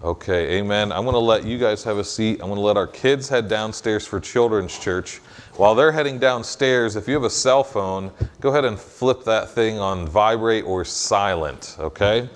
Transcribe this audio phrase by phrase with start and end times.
[0.00, 0.92] Okay, amen.
[0.92, 2.34] I'm going to let you guys have a seat.
[2.34, 5.16] I'm going to let our kids head downstairs for children's church.
[5.56, 9.50] While they're heading downstairs, if you have a cell phone, go ahead and flip that
[9.50, 12.28] thing on vibrate or silent, okay?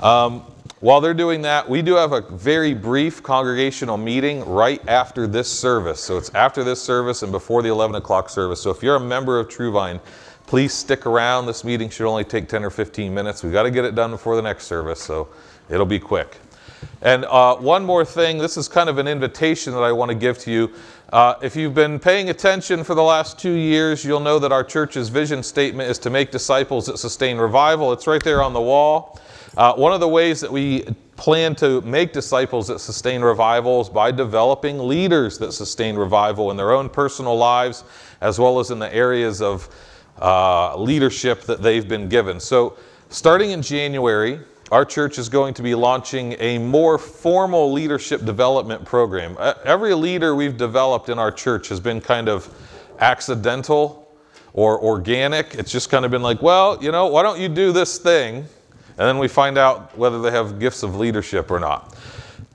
[0.00, 0.46] Um,
[0.80, 5.48] while they're doing that, we do have a very brief congregational meeting right after this
[5.48, 6.00] service.
[6.00, 8.62] So it's after this service and before the 11 o'clock service.
[8.62, 10.00] So if you're a member of Truevine,
[10.46, 11.44] please stick around.
[11.44, 13.42] This meeting should only take 10 or 15 minutes.
[13.42, 15.28] We've got to get it done before the next service, so
[15.68, 16.38] it'll be quick.
[17.04, 20.14] And uh, one more thing this is kind of an invitation that I want to
[20.14, 20.72] give to you.
[21.12, 24.64] Uh, if you've been paying attention for the last two years, you'll know that our
[24.64, 27.92] church's vision statement is to make disciples that sustain revival.
[27.92, 29.20] It's right there on the wall.
[29.54, 30.82] Uh, one of the ways that we
[31.16, 36.56] plan to make disciples that sustain revival is by developing leaders that sustain revival in
[36.56, 37.84] their own personal lives
[38.22, 39.68] as well as in the areas of
[40.20, 42.40] uh, leadership that they've been given.
[42.40, 42.78] So,
[43.10, 44.40] starting in January,
[44.72, 49.36] our church is going to be launching a more formal leadership development program.
[49.64, 52.52] Every leader we've developed in our church has been kind of
[52.98, 54.08] accidental
[54.52, 55.54] or organic.
[55.54, 58.36] It's just kind of been like, well, you know, why don't you do this thing?
[58.36, 61.96] And then we find out whether they have gifts of leadership or not.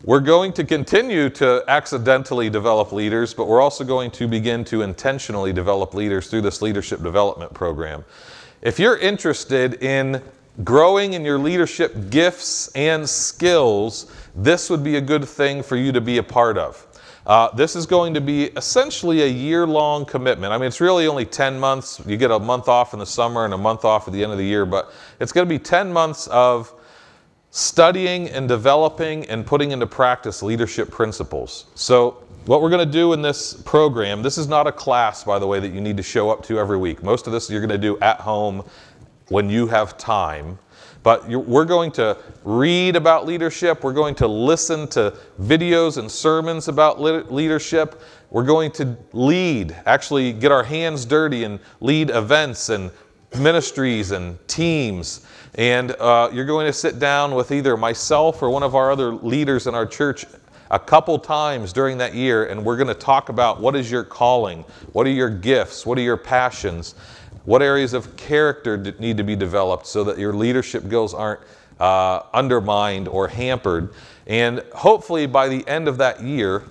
[0.05, 4.81] We're going to continue to accidentally develop leaders, but we're also going to begin to
[4.81, 8.05] intentionally develop leaders through this leadership development program.
[8.61, 10.21] If you're interested in
[10.63, 15.91] growing in your leadership gifts and skills, this would be a good thing for you
[15.91, 16.85] to be a part of.
[17.25, 20.51] Uh, this is going to be essentially a year long commitment.
[20.51, 22.01] I mean, it's really only 10 months.
[22.05, 24.31] You get a month off in the summer and a month off at the end
[24.31, 26.73] of the year, but it's going to be 10 months of
[27.51, 31.65] studying and developing and putting into practice leadership principles.
[31.75, 35.37] So, what we're going to do in this program, this is not a class, by
[35.37, 37.03] the way, that you need to show up to every week.
[37.03, 38.63] Most of this you're going to do at home
[39.29, 40.57] when you have time.
[41.01, 43.83] But we're going to read about leadership.
[43.83, 48.01] We're going to listen to videos and sermons about leadership.
[48.31, 52.91] We're going to lead, actually get our hands dirty and lead events and
[53.37, 55.25] ministries and teams.
[55.55, 59.13] And uh, you're going to sit down with either myself or one of our other
[59.13, 60.25] leaders in our church
[60.71, 64.03] a couple times during that year, and we're going to talk about what is your
[64.03, 64.61] calling,
[64.93, 66.93] what are your gifts, what are your passions,
[67.49, 71.39] what areas of character need to be developed so that your leadership skills aren't
[71.79, 73.91] uh, undermined or hampered.
[74.27, 76.61] And hopefully, by the end of that year,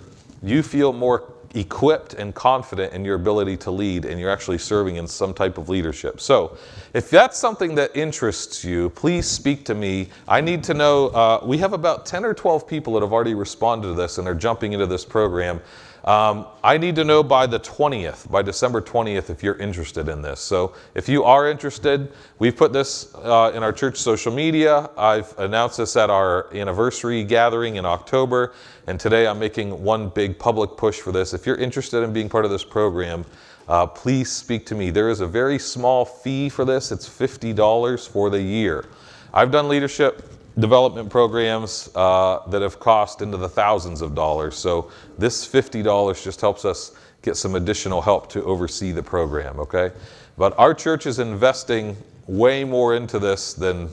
[0.40, 4.96] you feel more equipped and confident in your ability to lead and you're actually serving
[4.96, 6.20] in some type of leadership.
[6.20, 6.56] So,
[6.94, 10.10] if that's something that interests you, please speak to me.
[10.28, 11.08] I need to know.
[11.08, 14.28] Uh, we have about 10 or 12 people that have already responded to this and
[14.28, 15.60] are jumping into this program.
[16.04, 20.22] Um, I need to know by the 20th, by December 20th, if you're interested in
[20.22, 20.40] this.
[20.40, 24.90] So if you are interested, we've put this uh, in our church social media.
[24.96, 28.54] I've announced this at our anniversary gathering in October.
[28.86, 31.34] And today I'm making one big public push for this.
[31.34, 33.24] If you're interested in being part of this program,
[33.68, 34.90] uh, please speak to me.
[34.90, 38.86] There is a very small fee for this, it's $50 for the year.
[39.34, 44.56] I've done leadership development programs uh, that have cost into the thousands of dollars.
[44.56, 46.92] So this $50 just helps us
[47.22, 49.90] get some additional help to oversee the program, okay?
[50.36, 51.96] But our church is investing
[52.26, 53.88] way more into this than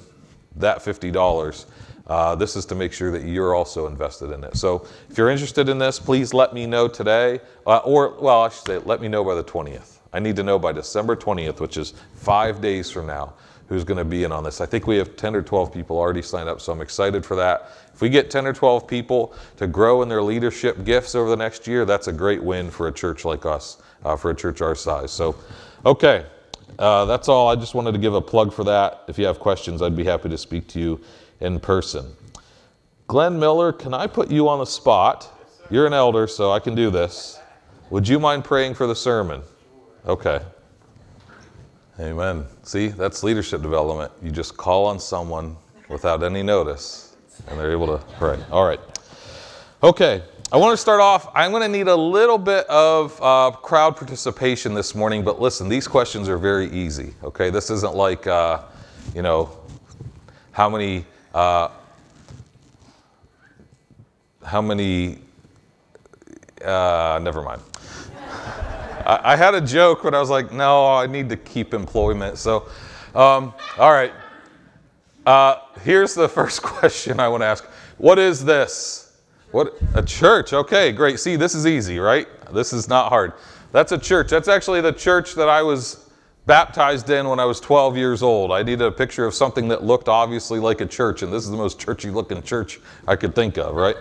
[0.55, 1.65] that $50.
[2.07, 4.55] Uh, this is to make sure that you're also invested in it.
[4.55, 8.49] So if you're interested in this, please let me know today, uh, or, well, I
[8.49, 9.97] should say, let me know by the 20th.
[10.13, 13.33] I need to know by December 20th, which is five days from now
[13.67, 14.61] who's going to be in on this.
[14.61, 17.35] I think we have 10 or 12 people already signed up, so I'm excited for
[17.35, 17.71] that.
[17.93, 21.35] If we get 10 or 12 people to grow in their leadership gifts over the
[21.35, 24.61] next year, that's a great win for a church like us, uh, for a church
[24.61, 25.11] our size.
[25.11, 25.35] So,
[25.85, 26.25] okay,
[26.77, 27.49] uh, that's all.
[27.49, 29.03] I just wanted to give a plug for that.
[29.07, 31.01] If you have questions, I'd be happy to speak to you
[31.39, 32.11] in person.
[33.07, 35.31] Glenn Miller, can I put you on the spot?
[35.69, 37.39] You're an elder, so I can do this.
[37.89, 39.41] Would you mind praying for the sermon?
[40.05, 40.41] Okay.
[41.99, 42.45] Amen.
[42.63, 44.11] See, that's leadership development.
[44.21, 45.55] You just call on someone
[45.89, 47.15] without any notice,
[47.47, 48.37] and they're able to pray.
[48.51, 48.79] All right.
[49.81, 50.21] Okay.
[50.51, 51.29] I want to start off.
[51.33, 55.69] I'm going to need a little bit of uh, crowd participation this morning, but listen,
[55.69, 57.13] these questions are very easy.
[57.23, 57.49] Okay.
[57.49, 58.61] This isn't like, uh,
[59.13, 59.57] you know,
[60.51, 61.05] how many.
[61.33, 61.69] Uh,
[64.43, 65.17] how many
[66.63, 67.61] uh, never mind.
[69.05, 72.37] I, I, had a joke, but I was like, no, I need to keep employment.
[72.37, 72.67] So,
[73.13, 74.13] um, all right.
[75.25, 77.65] Uh, here's the first question I want to ask
[77.97, 79.21] What is this?
[79.51, 80.53] What a church?
[80.53, 81.19] Okay, great.
[81.19, 82.27] See, this is easy, right?
[82.53, 83.33] This is not hard.
[83.71, 84.29] That's a church.
[84.29, 86.09] That's actually the church that I was
[86.45, 88.51] baptized in when I was 12 years old.
[88.51, 91.51] I needed a picture of something that looked obviously like a church, and this is
[91.51, 93.95] the most churchy looking church I could think of, right?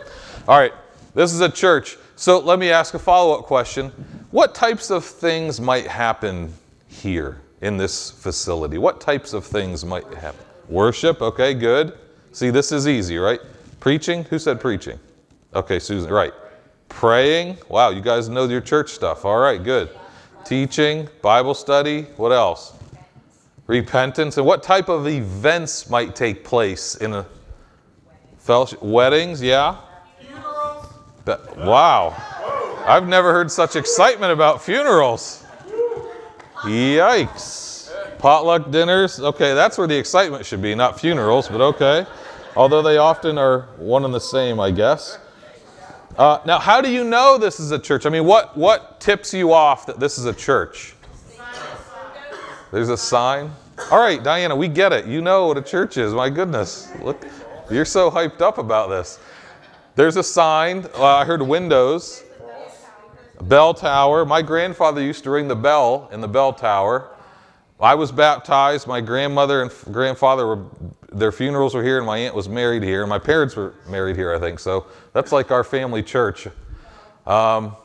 [0.48, 0.72] All right,
[1.14, 1.96] this is a church.
[2.16, 3.90] So let me ask a follow up question.
[4.30, 6.52] What types of things might happen
[6.86, 8.78] here in this facility?
[8.78, 10.44] What types of things might happen?
[10.68, 11.98] Worship, okay, good.
[12.32, 13.40] See, this is easy, right?
[13.80, 14.98] Preaching, who said preaching?
[15.54, 16.32] Okay, Susan, right.
[16.88, 19.24] Praying, wow, you guys know your church stuff.
[19.24, 19.90] All right, good.
[20.44, 22.74] Teaching, Bible study, what else?
[23.66, 24.36] Repentance.
[24.36, 27.26] And what type of events might take place in a
[28.38, 28.82] fellowship?
[28.82, 29.78] Weddings, yeah?
[31.26, 32.14] Wow.
[32.86, 35.44] I've never heard such excitement about funerals.
[36.62, 37.92] Yikes.
[38.18, 39.20] Potluck dinners.
[39.20, 42.06] Okay, that's where the excitement should be, not funerals, but okay.
[42.56, 45.18] Although they often are one and the same, I guess.
[46.16, 48.06] Uh, now, how do you know this is a church?
[48.06, 50.94] I mean, what, what tips you off that this is a church?
[52.70, 53.50] There's a sign.
[53.90, 55.06] All right, Diana, we get it.
[55.06, 56.12] You know what a church is.
[56.14, 56.92] My goodness.
[57.02, 57.24] Look,
[57.70, 59.18] you're so hyped up about this.
[59.96, 60.86] There's a sign.
[60.96, 62.24] Uh, I heard windows.
[63.42, 64.24] Bell tower.
[64.24, 67.10] My grandfather used to ring the bell in the bell tower.
[67.80, 68.86] I was baptized.
[68.86, 70.64] My grandmother and grandfather were,
[71.12, 73.02] their funerals were here, and my aunt was married here.
[73.02, 74.58] And My parents were married here, I think.
[74.58, 76.48] So that's like our family church.
[77.26, 77.76] Um,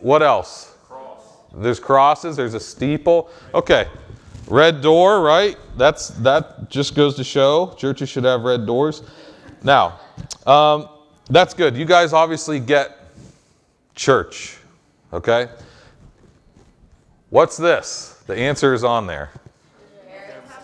[0.00, 0.76] what else?
[0.86, 1.22] Cross.
[1.54, 2.36] There's crosses.
[2.36, 3.30] There's a steeple.
[3.52, 3.88] Okay,
[4.48, 5.56] red door, right?
[5.76, 9.02] That's that just goes to show churches should have red doors.
[9.62, 9.98] Now,
[10.46, 10.88] um,
[11.30, 11.76] that's good.
[11.76, 12.98] You guys obviously get
[13.94, 14.56] church,
[15.12, 15.48] okay?
[17.30, 18.22] What's this?
[18.26, 19.30] The answer is on there.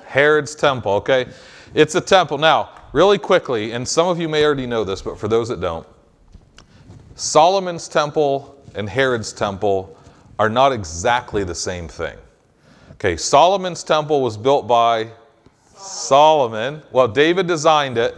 [0.07, 1.27] Herod's temple, okay?
[1.75, 2.39] It's a temple.
[2.39, 5.61] Now, really quickly, and some of you may already know this, but for those that
[5.61, 5.87] don't,
[7.17, 9.97] Solomon's temple and Herod's temple
[10.39, 12.17] are not exactly the same thing.
[12.93, 15.09] Okay, Solomon's temple was built by
[15.77, 16.83] Solomon.
[16.93, 18.15] Well, David designed it.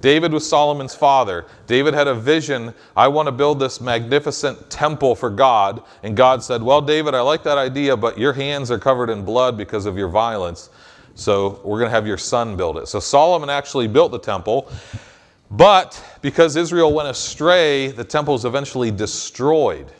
[0.00, 1.46] David was Solomon's father.
[1.66, 2.72] David had a vision.
[2.96, 5.82] I want to build this magnificent temple for God.
[6.02, 9.24] And God said, Well, David, I like that idea, but your hands are covered in
[9.24, 10.70] blood because of your violence.
[11.14, 12.86] So we're going to have your son build it.
[12.86, 14.70] So Solomon actually built the temple.
[15.50, 19.90] But because Israel went astray, the temple was eventually destroyed.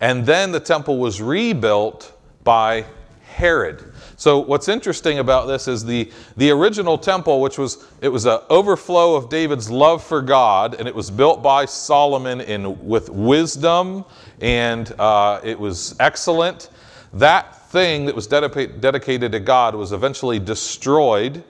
[0.00, 2.84] And then the temple was rebuilt by
[3.24, 3.91] Herod.
[4.22, 8.38] So what's interesting about this is the, the original temple, which was it was an
[8.50, 14.04] overflow of David's love for God, and it was built by Solomon in with wisdom,
[14.40, 16.70] and uh, it was excellent.
[17.14, 21.42] That thing that was dedicated, dedicated to God was eventually destroyed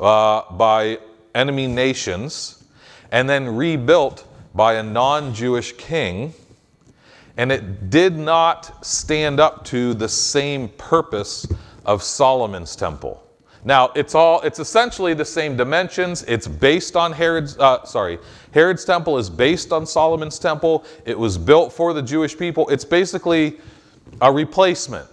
[0.00, 0.98] uh, by
[1.36, 2.64] enemy nations,
[3.12, 4.26] and then rebuilt
[4.56, 6.34] by a non-Jewish king
[7.36, 11.46] and it did not stand up to the same purpose
[11.88, 13.24] of Solomon's temple.
[13.64, 16.22] Now, it's all it's essentially the same dimensions.
[16.28, 18.18] It's based on Herod's uh, sorry,
[18.52, 20.84] Herod's temple is based on Solomon's temple.
[21.06, 22.68] It was built for the Jewish people.
[22.68, 23.58] It's basically
[24.20, 25.08] a replacement.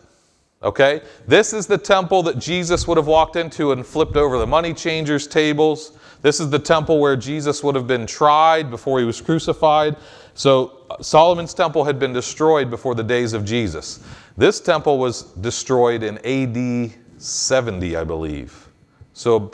[0.61, 1.01] Okay?
[1.27, 4.73] This is the temple that Jesus would have walked into and flipped over the money
[4.73, 5.97] changers' tables.
[6.21, 9.95] This is the temple where Jesus would have been tried before he was crucified.
[10.35, 14.03] So uh, Solomon's temple had been destroyed before the days of Jesus.
[14.37, 18.67] This temple was destroyed in AD 70, I believe.
[19.13, 19.51] So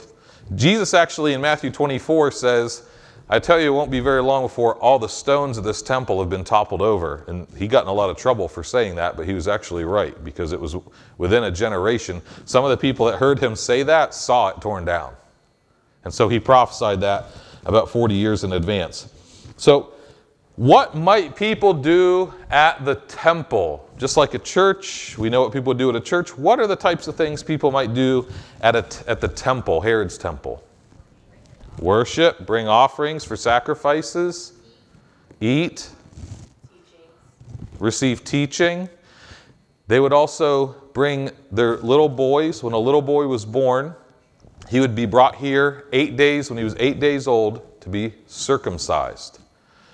[0.55, 2.83] Jesus actually in Matthew 24 says,
[3.29, 6.19] I tell you, it won't be very long before all the stones of this temple
[6.19, 7.23] have been toppled over.
[7.27, 9.85] And he got in a lot of trouble for saying that, but he was actually
[9.85, 10.75] right because it was
[11.17, 12.21] within a generation.
[12.43, 15.15] Some of the people that heard him say that saw it torn down.
[16.03, 17.25] And so he prophesied that
[17.65, 19.13] about 40 years in advance.
[19.55, 19.93] So
[20.61, 23.89] what might people do at the temple?
[23.97, 26.37] Just like a church, we know what people do at a church.
[26.37, 28.27] What are the types of things people might do
[28.61, 30.63] at, a, at the temple, Herod's temple?
[31.79, 34.53] Worship, bring offerings for sacrifices,
[35.39, 35.89] eat,
[37.79, 38.87] receive teaching.
[39.87, 42.61] They would also bring their little boys.
[42.61, 43.95] When a little boy was born,
[44.69, 48.13] he would be brought here eight days, when he was eight days old, to be
[48.27, 49.39] circumcised.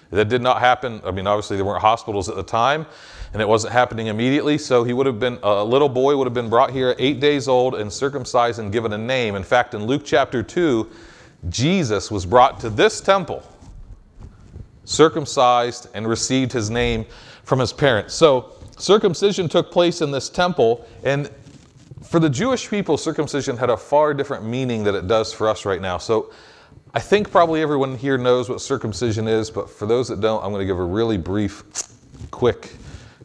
[0.09, 1.01] That did not happen.
[1.03, 2.85] I mean, obviously, there weren't hospitals at the time,
[3.33, 4.57] and it wasn't happening immediately.
[4.57, 7.47] So he would have been, a little boy would have been brought here eight days
[7.47, 9.35] old and circumcised and given a name.
[9.35, 10.89] In fact, in Luke chapter 2,
[11.49, 13.43] Jesus was brought to this temple,
[14.85, 17.05] circumcised, and received his name
[17.43, 18.13] from his parents.
[18.13, 21.29] So circumcision took place in this temple, and
[22.03, 25.65] for the Jewish people, circumcision had a far different meaning than it does for us
[25.65, 25.97] right now.
[25.97, 26.31] So
[26.97, 30.49] I think probably everyone here knows what circumcision is, but for those that don't, I'm
[30.49, 31.63] going to give a really brief,
[32.31, 32.73] quick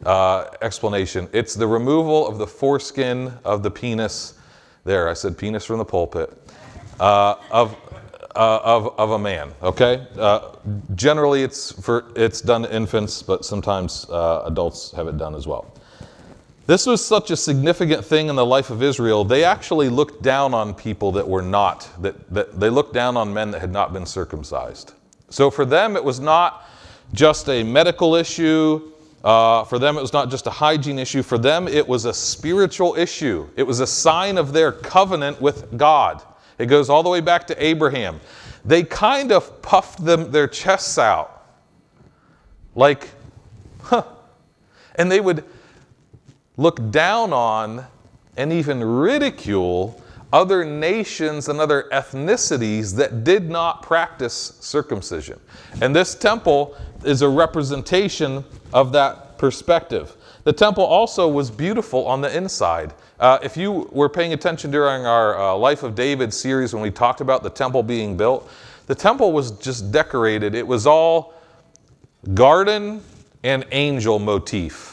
[0.05, 1.27] uh, explanation.
[1.33, 4.35] It's the removal of the foreskin of the penis.
[4.83, 6.31] There, I said penis from the pulpit.
[6.99, 7.75] Uh, of,
[8.35, 10.05] uh, of, of a man, okay?
[10.19, 10.51] Uh,
[10.93, 15.47] generally, it's, for, it's done to infants, but sometimes uh, adults have it done as
[15.47, 15.72] well.
[16.65, 19.25] This was such a significant thing in the life of Israel.
[19.25, 23.33] They actually looked down on people that were not, that, that they looked down on
[23.33, 24.93] men that had not been circumcised.
[25.29, 26.65] So for them, it was not
[27.11, 28.93] just a medical issue.
[29.25, 31.21] Uh, for them, it was not just a hygiene issue.
[31.21, 33.49] For them, it was a spiritual issue.
[33.57, 36.21] It was a sign of their covenant with God.
[36.59, 38.21] It goes all the way back to Abraham.
[38.63, 41.45] They kind of puffed them, their chests out.
[42.73, 43.09] Like,
[43.81, 44.03] huh.
[44.95, 45.43] And they would
[46.57, 47.85] look down on
[48.37, 55.39] and even ridicule other nations and other ethnicities that did not practice circumcision.
[55.81, 58.43] And this temple is a representation
[58.73, 60.15] of that perspective.
[60.43, 62.93] The temple also was beautiful on the inside.
[63.19, 66.91] Uh, if you were paying attention during our uh, Life of David series when we
[66.91, 68.49] talked about the temple being built,
[68.87, 70.55] the temple was just decorated.
[70.55, 71.35] It was all
[72.33, 73.01] garden
[73.43, 74.92] and angel motif.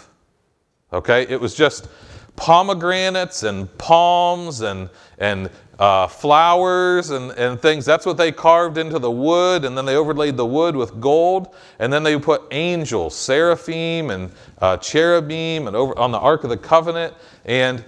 [0.93, 1.27] Okay?
[1.29, 1.89] It was just
[2.37, 7.85] pomegranates and palms and, and uh, flowers and, and things.
[7.85, 11.55] That's what they carved into the wood, and then they overlaid the wood with gold,
[11.79, 16.51] and then they put angels, seraphim and uh, cherubim, and over on the Ark of
[16.51, 17.15] the Covenant.
[17.45, 17.85] And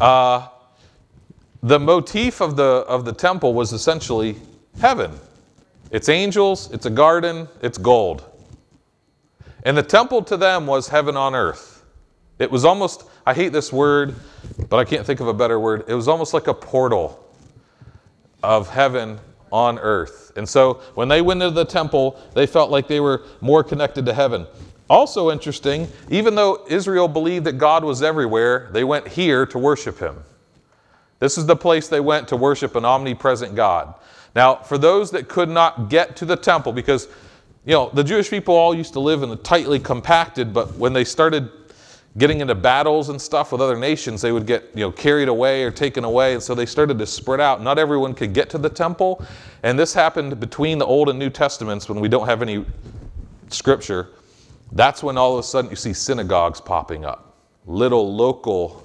[0.00, 0.48] uh,
[1.62, 4.36] the motif of the, of the temple was essentially
[4.80, 5.12] heaven.
[5.90, 8.24] It's angels, it's a garden, it's gold.
[9.64, 11.73] And the temple to them was heaven on earth.
[12.38, 14.14] It was almost, I hate this word,
[14.68, 15.84] but I can't think of a better word.
[15.88, 17.24] It was almost like a portal
[18.42, 19.18] of heaven
[19.52, 20.32] on earth.
[20.36, 24.04] And so when they went into the temple, they felt like they were more connected
[24.06, 24.46] to heaven.
[24.90, 29.98] Also interesting, even though Israel believed that God was everywhere, they went here to worship
[29.98, 30.16] him.
[31.20, 33.94] This is the place they went to worship an omnipresent God.
[34.34, 37.08] Now, for those that could not get to the temple, because
[37.64, 40.92] you know, the Jewish people all used to live in a tightly compacted, but when
[40.92, 41.48] they started
[42.16, 45.64] getting into battles and stuff with other nations, they would get you know, carried away
[45.64, 46.34] or taken away.
[46.34, 47.60] And so they started to spread out.
[47.60, 49.24] Not everyone could get to the temple.
[49.62, 52.64] And this happened between the Old and New Testaments when we don't have any
[53.48, 54.10] scripture.
[54.72, 58.84] That's when all of a sudden you see synagogues popping up, little local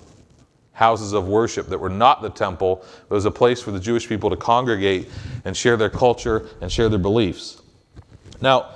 [0.74, 2.86] houses of worship that were not the temple.
[3.04, 5.10] It was a place for the Jewish people to congregate
[5.46, 7.62] and share their culture and share their beliefs.
[8.42, 8.76] Now,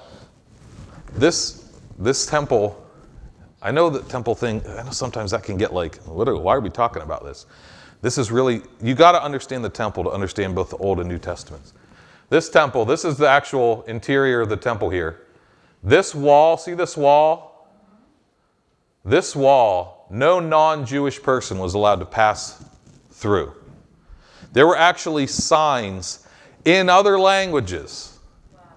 [1.13, 2.82] this, this temple
[3.63, 6.69] I know that temple thing, I know sometimes that can get like, why are we
[6.69, 7.45] talking about this?
[8.01, 11.07] This is really, you got to understand the temple to understand both the Old and
[11.07, 11.73] New Testaments.
[12.29, 15.21] This temple, this is the actual interior of the temple here.
[15.81, 17.69] This wall, see this wall?
[19.05, 22.63] This wall, no non Jewish person was allowed to pass
[23.11, 23.53] through.
[24.51, 26.27] There were actually signs
[26.65, 28.19] in other languages,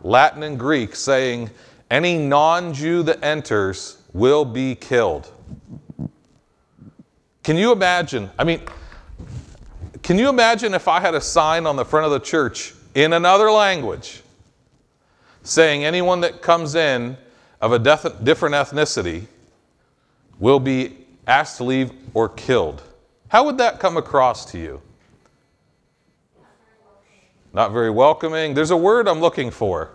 [0.03, 1.51] Latin and Greek, saying
[1.91, 5.31] any non Jew that enters will be killed.
[7.43, 8.31] Can you imagine?
[8.39, 8.63] I mean,
[10.03, 13.13] can you imagine if I had a sign on the front of the church in
[13.13, 14.23] another language
[15.43, 17.19] saying anyone that comes in
[17.61, 19.27] of a def- different ethnicity
[20.39, 22.83] will be asked to leave or killed?
[23.29, 24.81] How would that come across to you?
[27.53, 28.55] Not very welcoming.
[28.55, 29.91] There's a word I'm looking for.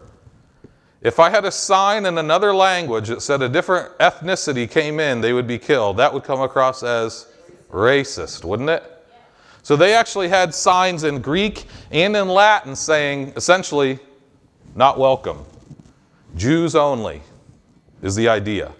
[1.01, 5.19] If I had a sign in another language that said a different ethnicity came in,
[5.19, 7.27] they would be killed, that would come across as
[7.71, 8.83] racist, wouldn't it?
[9.63, 13.99] So they actually had signs in Greek and in Latin saying essentially,
[14.75, 15.43] not welcome.
[16.35, 17.21] Jews only
[18.03, 18.71] is the idea.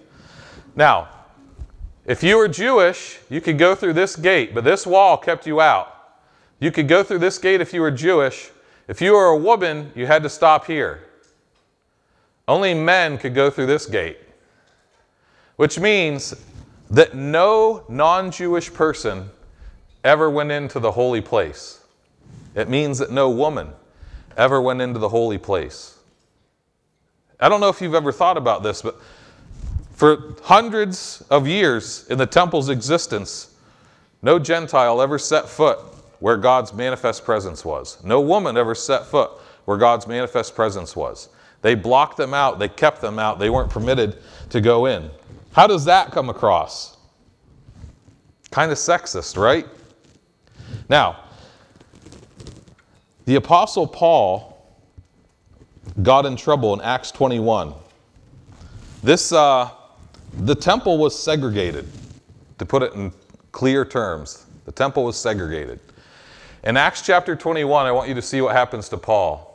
[0.76, 1.10] Now,
[2.06, 5.60] if you were Jewish, you could go through this gate, but this wall kept you
[5.60, 6.20] out.
[6.60, 8.52] You could go through this gate if you were Jewish.
[8.88, 11.08] If you were a woman, you had to stop here.
[12.52, 14.18] Only men could go through this gate,
[15.56, 16.36] which means
[16.90, 19.30] that no non Jewish person
[20.04, 21.80] ever went into the holy place.
[22.54, 23.70] It means that no woman
[24.36, 25.98] ever went into the holy place.
[27.40, 28.98] I don't know if you've ever thought about this, but
[29.94, 33.56] for hundreds of years in the temple's existence,
[34.22, 35.80] no Gentile ever set foot
[36.20, 38.04] where God's manifest presence was.
[38.04, 39.32] No woman ever set foot
[39.64, 41.30] where God's manifest presence was.
[41.62, 44.18] They blocked them out, they kept them out, they weren't permitted
[44.50, 45.10] to go in.
[45.54, 46.98] How does that come across?
[48.50, 49.68] Kind of sexist, right?
[50.90, 51.26] Now,
[53.26, 54.52] the Apostle Paul
[56.02, 57.74] got in trouble in Acts 21.
[59.04, 59.70] This, uh,
[60.40, 61.88] the temple was segregated,
[62.58, 63.12] to put it in
[63.52, 64.46] clear terms.
[64.66, 65.80] The temple was segregated.
[66.64, 69.51] In Acts chapter 21, I want you to see what happens to Paul.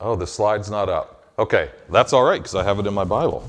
[0.00, 1.24] Oh, the slide's not up.
[1.40, 3.48] Okay, that's all right because I have it in my Bible.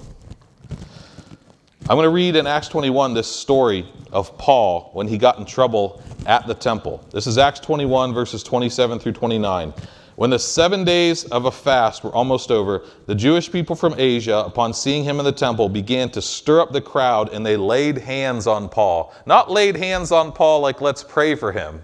[1.87, 5.45] I'm going to read in Acts 21 this story of Paul when he got in
[5.45, 7.05] trouble at the temple.
[7.11, 9.73] This is Acts 21, verses 27 through 29.
[10.15, 14.39] When the seven days of a fast were almost over, the Jewish people from Asia,
[14.39, 17.99] upon seeing him in the temple, began to stir up the crowd and they laid
[17.99, 19.13] hands on Paul.
[19.27, 21.81] Not laid hands on Paul like, let's pray for him.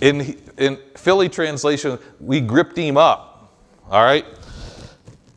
[0.00, 3.31] In, in Philly translation, we gripped him up.
[3.92, 4.24] All right?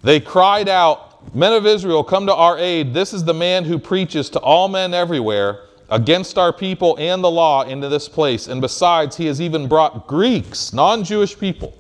[0.02, 2.94] They cried out, Men of Israel, come to our aid.
[2.94, 7.30] This is the man who preaches to all men everywhere against our people and the
[7.30, 8.48] law into this place.
[8.48, 11.78] And besides, he has even brought Greeks, non Jewish people.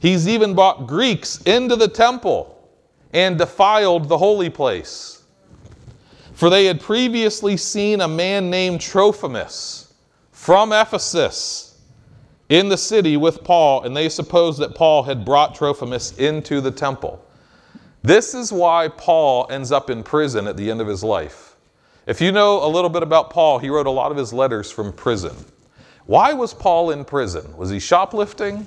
[0.00, 2.66] He's even brought Greeks into the temple
[3.12, 5.22] and defiled the holy place.
[6.32, 9.92] For they had previously seen a man named Trophimus
[10.32, 11.65] from Ephesus
[12.48, 16.70] in the city with Paul, and they supposed that Paul had brought Trophimus into the
[16.70, 17.24] temple.
[18.02, 21.56] This is why Paul ends up in prison at the end of his life.
[22.06, 24.70] If you know a little bit about Paul, he wrote a lot of his letters
[24.70, 25.34] from prison.
[26.06, 27.56] Why was Paul in prison?
[27.56, 28.64] Was he shoplifting?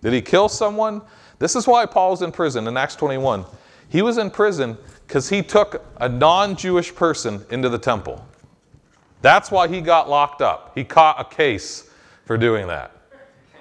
[0.00, 1.02] Did he kill someone?
[1.40, 3.44] This is why Paul's in prison in Acts 21.
[3.88, 8.24] He was in prison because he took a non Jewish person into the temple.
[9.22, 10.70] That's why he got locked up.
[10.76, 11.90] He caught a case
[12.26, 12.92] for doing that.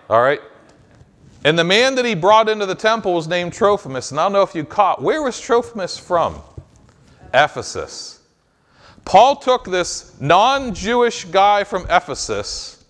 [0.10, 0.42] All right?
[1.44, 4.12] And the man that he brought into the temple was named Trophimus.
[4.12, 6.42] And I don't know if you caught, where was Trophimus from?
[7.34, 8.22] Ephesus.
[9.06, 12.84] Paul took this non Jewish guy from Ephesus.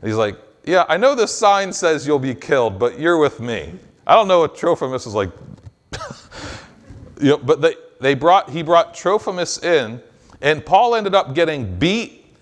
[0.00, 3.40] and he's like, Yeah, I know this sign says you'll be killed, but you're with
[3.40, 3.74] me.
[4.06, 5.30] I don't know what Trophimus is like.
[7.20, 10.00] you know, but they, they brought, he brought Trophimus in,
[10.40, 12.34] and Paul ended up getting beat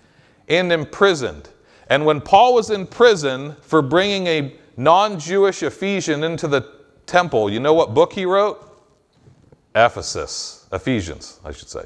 [0.47, 1.49] and imprisoned.
[1.89, 6.69] And when Paul was in prison for bringing a non Jewish Ephesian into the
[7.05, 8.63] temple, you know what book he wrote?
[9.75, 10.67] Ephesus.
[10.71, 11.83] Ephesians, I should say.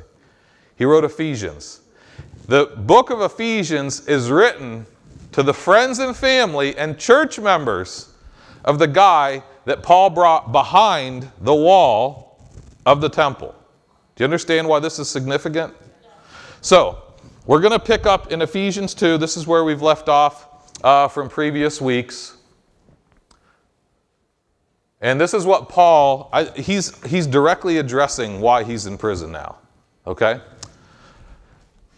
[0.75, 1.81] He wrote Ephesians.
[2.47, 4.85] The book of Ephesians is written
[5.31, 8.13] to the friends and family and church members
[8.65, 12.39] of the guy that Paul brought behind the wall
[12.85, 13.55] of the temple.
[14.15, 15.73] Do you understand why this is significant?
[16.61, 17.01] So,
[17.51, 19.17] we're going to pick up in Ephesians 2.
[19.17, 20.47] This is where we've left off
[20.85, 22.37] uh, from previous weeks.
[25.01, 29.57] And this is what Paul, I, he's, he's directly addressing why he's in prison now.
[30.07, 30.39] Okay?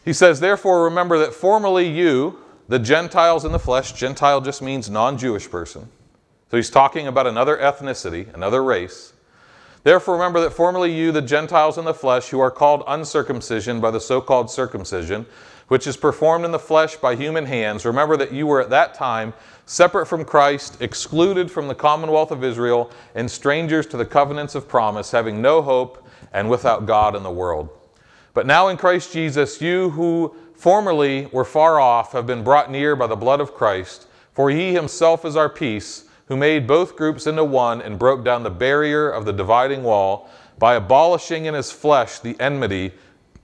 [0.04, 4.90] He says, Therefore, remember that formerly you, the Gentiles in the flesh, Gentile just means
[4.90, 5.88] non Jewish person.
[6.50, 9.13] So he's talking about another ethnicity, another race.
[9.84, 13.92] Therefore, remember that formerly you, the Gentiles in the flesh, who are called uncircumcision by
[13.92, 15.26] the so called circumcision,
[15.68, 18.94] which is performed in the flesh by human hands, remember that you were at that
[18.94, 19.34] time
[19.66, 24.68] separate from Christ, excluded from the commonwealth of Israel, and strangers to the covenants of
[24.68, 27.70] promise, having no hope and without God in the world.
[28.34, 32.96] But now in Christ Jesus, you who formerly were far off have been brought near
[32.96, 37.28] by the blood of Christ, for he himself is our peace, who made both groups
[37.28, 41.72] into one and broke down the barrier of the dividing wall by abolishing in his
[41.72, 42.94] flesh the enmity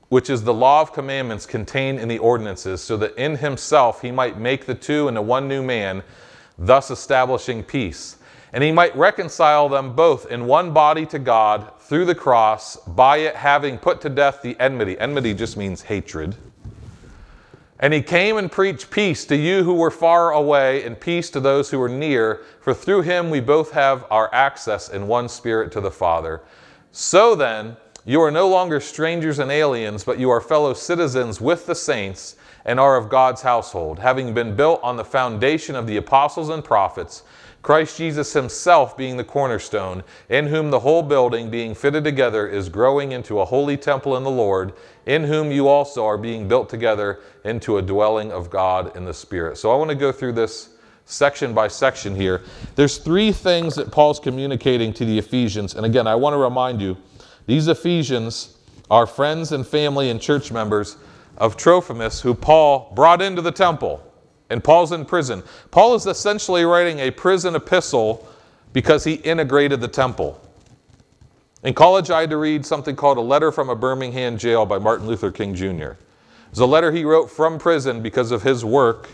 [0.09, 4.11] which is the law of commandments contained in the ordinances, so that in himself he
[4.11, 6.03] might make the two into one new man,
[6.57, 8.17] thus establishing peace.
[8.51, 13.17] And he might reconcile them both in one body to God through the cross, by
[13.17, 14.97] it having put to death the enmity.
[14.99, 16.35] Enmity just means hatred.
[17.79, 21.39] And he came and preached peace to you who were far away, and peace to
[21.39, 25.71] those who were near, for through him we both have our access in one spirit
[25.71, 26.41] to the Father.
[26.91, 31.65] So then, you are no longer strangers and aliens, but you are fellow citizens with
[31.65, 35.97] the saints and are of God's household, having been built on the foundation of the
[35.97, 37.23] apostles and prophets,
[37.61, 42.69] Christ Jesus himself being the cornerstone, in whom the whole building, being fitted together, is
[42.69, 44.73] growing into a holy temple in the Lord,
[45.09, 49.13] in whom you also are being built together into a dwelling of God in the
[49.13, 49.57] Spirit.
[49.57, 50.69] So I want to go through this
[51.05, 52.43] section by section here.
[52.75, 55.73] There's three things that Paul's communicating to the Ephesians.
[55.73, 56.95] And again, I want to remind you
[57.47, 58.59] these Ephesians
[58.91, 60.97] are friends and family and church members
[61.37, 64.03] of Trophimus, who Paul brought into the temple.
[64.51, 65.41] And Paul's in prison.
[65.71, 68.27] Paul is essentially writing a prison epistle
[68.73, 70.39] because he integrated the temple.
[71.63, 74.77] In college, I had to read something called A Letter from a Birmingham Jail by
[74.77, 75.91] Martin Luther King Jr.
[76.49, 79.09] It's a letter he wrote from prison because of his work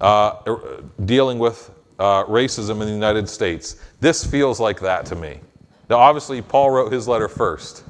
[0.00, 3.76] uh, er, dealing with uh, racism in the United States.
[4.00, 5.40] This feels like that to me.
[5.88, 7.84] Now, obviously, Paul wrote his letter first.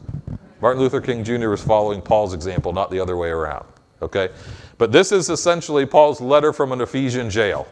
[0.61, 1.49] Martin Luther King Jr.
[1.49, 3.67] was following Paul's example, not the other way around.
[4.01, 4.29] Okay?
[4.79, 7.67] But this is essentially Paul's letter from an Ephesian jail.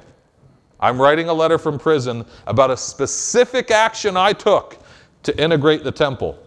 [0.81, 4.84] I'm writing a letter from prison about a specific action I took
[5.25, 6.39] to integrate the temple.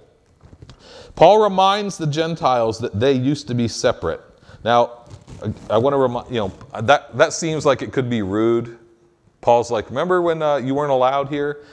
[1.15, 4.21] Paul reminds the Gentiles that they used to be separate.
[4.63, 5.05] Now,
[5.69, 8.77] I want to remind, you know, that, that seems like it could be rude.
[9.41, 11.63] Paul's like, remember when uh, you weren't allowed here?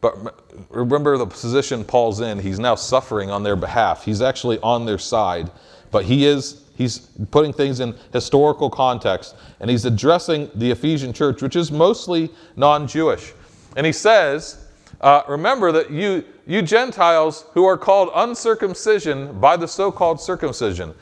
[0.00, 2.38] But remember the position Paul's in.
[2.38, 4.04] He's now suffering on their behalf.
[4.04, 5.50] He's actually on their side.
[5.90, 6.98] But he is He's
[7.30, 12.88] putting things in historical context, and he's addressing the Ephesian church, which is mostly non
[12.88, 13.32] Jewish.
[13.76, 14.66] And he says,
[15.00, 20.94] uh, Remember that you, you Gentiles who are called uncircumcision by the so called circumcision.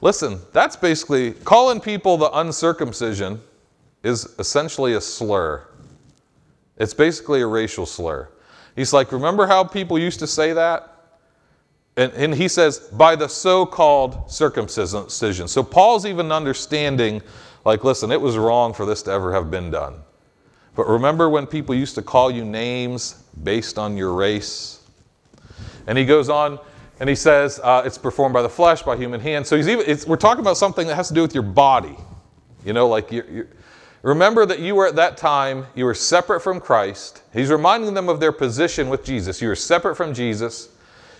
[0.00, 3.40] Listen, that's basically calling people the uncircumcision
[4.02, 5.66] is essentially a slur.
[6.78, 8.28] It's basically a racial slur.
[8.76, 10.90] He's like, Remember how people used to say that?
[11.96, 15.48] And, and he says, by the so called circumcision.
[15.48, 17.20] So Paul's even understanding,
[17.64, 19.96] like, listen, it was wrong for this to ever have been done.
[20.74, 24.79] But remember when people used to call you names based on your race?
[25.86, 26.58] And he goes on
[27.00, 29.48] and he says, uh, it's performed by the flesh, by human hands.
[29.48, 31.96] So he's even, we're talking about something that has to do with your body.
[32.64, 33.48] You know, like you're, you're,
[34.02, 37.22] remember that you were at that time, you were separate from Christ.
[37.32, 39.40] He's reminding them of their position with Jesus.
[39.40, 40.68] You were separate from Jesus.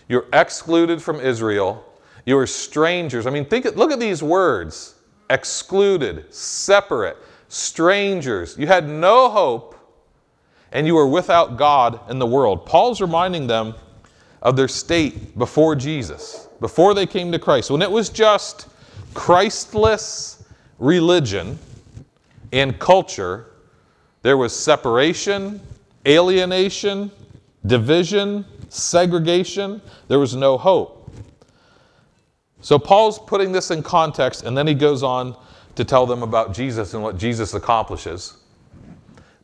[0.08, 1.84] You're excluded from Israel.
[2.26, 3.26] You are strangers.
[3.26, 4.96] I mean, think, look at these words
[5.30, 7.16] excluded, separate,
[7.48, 8.56] strangers.
[8.58, 9.76] You had no hope,
[10.72, 12.66] and you were without God in the world.
[12.66, 13.74] Paul's reminding them
[14.42, 18.68] of their state before Jesus, before they came to Christ, when it was just
[19.14, 20.44] Christless
[20.78, 21.58] religion
[22.52, 23.46] and culture,
[24.22, 25.60] there was separation,
[26.06, 27.10] alienation,
[27.66, 31.10] division, segregation, there was no hope.
[32.62, 35.36] So Paul's putting this in context, and then he goes on
[35.76, 38.36] to tell them about Jesus and what Jesus accomplishes.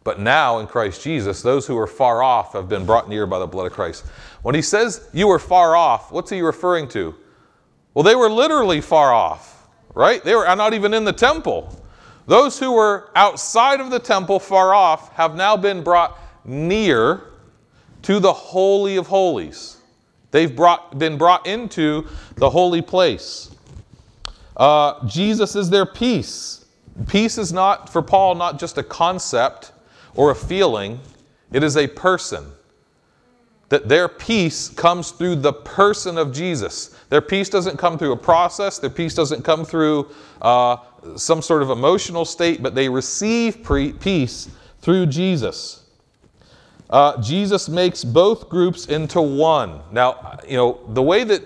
[0.07, 3.41] But now in Christ Jesus, those who are far off have been brought near by
[3.41, 4.07] the blood of Christ.
[4.43, 7.13] When he says you were far off, what's he referring to?
[7.93, 9.67] Well, they were literally far off,
[9.97, 10.23] right?
[10.23, 11.85] They were not even in the temple.
[12.27, 17.25] Those who were outside of the temple, far off, have now been brought near
[18.03, 19.79] to the Holy of Holies.
[20.31, 23.51] They've brought, been brought into the holy place.
[24.57, 26.65] Uh, Jesus is their peace.
[27.09, 29.73] Peace is not, for Paul, not just a concept
[30.17, 30.99] or a feeling,
[31.53, 32.47] it is a person.
[33.69, 36.89] That their peace comes through the person of Jesus.
[37.09, 40.09] Their peace doesn't come through a process, their peace doesn't come through
[40.41, 40.77] uh,
[41.17, 44.49] some sort of emotional state, but they receive pre- peace
[44.81, 45.85] through Jesus.
[46.89, 49.81] Uh, Jesus makes both groups into one.
[49.91, 51.43] Now, you know, the way that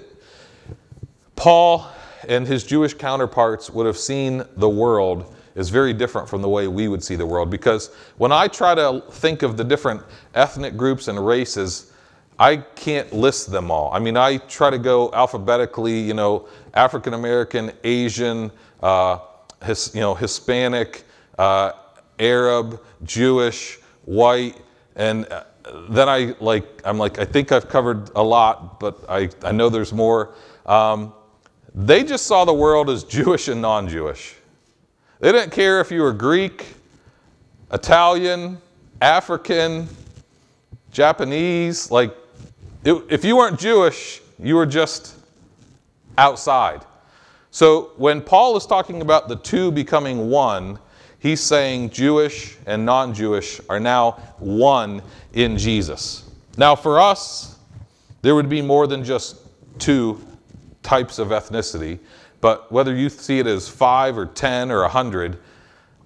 [1.37, 1.88] Paul
[2.28, 6.68] and his Jewish counterparts would have seen the world is very different from the way
[6.68, 10.02] we would see the world because when I try to think of the different
[10.34, 11.92] ethnic groups and races,
[12.38, 13.92] I can't list them all.
[13.92, 18.50] I mean, I try to go alphabetically, you know, African American, Asian,
[18.82, 19.18] uh,
[19.62, 21.04] his, you know, Hispanic,
[21.38, 21.72] uh,
[22.18, 24.56] Arab, Jewish, white,
[24.96, 25.44] and uh,
[25.90, 29.68] then I like, I'm like, I think I've covered a lot, but I, I know
[29.68, 30.34] there's more.
[30.66, 31.12] Um,
[31.74, 34.36] they just saw the world as Jewish and non Jewish.
[35.20, 36.66] They didn't care if you were Greek,
[37.72, 38.59] Italian,
[39.00, 39.88] African,
[40.90, 41.90] Japanese.
[41.90, 42.14] Like,
[42.85, 45.16] it, if you weren't Jewish, you were just
[46.16, 46.85] outside.
[47.50, 50.78] So when Paul is talking about the two becoming one,
[51.20, 55.02] He's saying Jewish and non Jewish are now one
[55.35, 56.24] in Jesus.
[56.56, 57.59] Now, for us,
[58.22, 59.37] there would be more than just
[59.78, 60.18] two
[60.83, 61.98] types of ethnicity,
[62.40, 65.38] but whether you see it as five or 10 or a 100,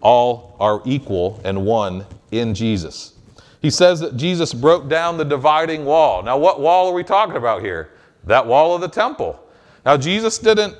[0.00, 3.14] all are equal and one in Jesus.
[3.62, 6.22] He says that Jesus broke down the dividing wall.
[6.22, 7.92] Now, what wall are we talking about here?
[8.24, 9.40] That wall of the temple.
[9.86, 10.76] Now, Jesus didn't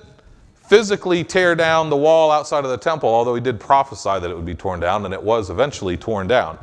[0.54, 4.34] physically tear down the wall outside of the temple, although he did prophesy that it
[4.34, 6.58] would be torn down, and it was eventually torn down.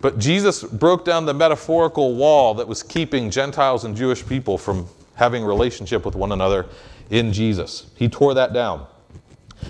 [0.00, 4.86] But Jesus broke down the metaphorical wall that was keeping Gentiles and Jewish people from
[5.16, 6.66] having relationship with one another
[7.10, 7.86] in Jesus.
[7.96, 8.86] He tore that down.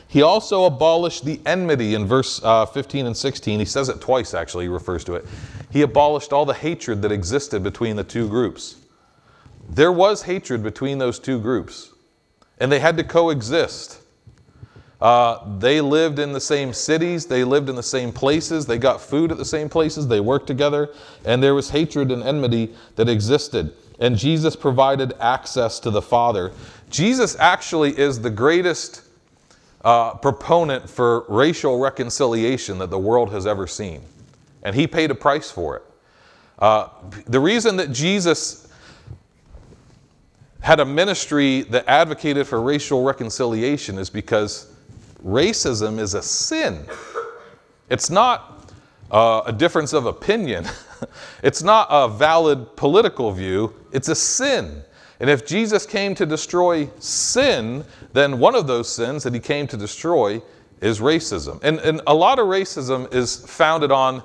[0.07, 3.59] He also abolished the enmity in verse uh, 15 and 16.
[3.59, 5.25] He says it twice, actually, he refers to it.
[5.71, 8.77] He abolished all the hatred that existed between the two groups.
[9.71, 11.93] There was hatred between those two groups
[12.61, 14.01] and they had to coexist.
[15.01, 19.01] Uh, they lived in the same cities, they lived in the same places, they got
[19.01, 20.93] food at the same places, they worked together,
[21.25, 23.73] and there was hatred and enmity that existed.
[24.01, 26.53] and Jesus provided access to the Father.
[26.91, 29.03] Jesus actually is the greatest
[29.85, 34.03] uh, proponent for racial reconciliation that the world has ever seen,
[34.63, 35.83] and he paid a price for it.
[36.59, 36.89] Uh,
[37.27, 38.73] the reason that Jesus
[40.61, 44.73] had a ministry that advocated for racial reconciliation is because
[45.25, 46.85] racism is a sin.
[47.89, 48.73] It's not
[49.11, 50.67] uh, a difference of opinion.
[51.43, 53.75] it's not a valid political view.
[53.93, 54.83] It's a sin.
[55.21, 59.67] And if Jesus came to destroy sin, then one of those sins that he came
[59.67, 60.41] to destroy
[60.81, 61.63] is racism.
[61.65, 64.23] And, and a lot of racism is founded on